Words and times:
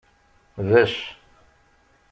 Becc. 0.69 0.97